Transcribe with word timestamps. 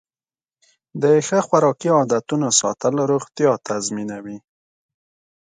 د 1.01 1.03
ښه 1.27 1.39
خوراکي 1.47 1.89
عادتونو 1.97 2.47
ساتل 2.59 2.95
روغتیا 3.11 3.51
تضمینوي. 3.67 4.37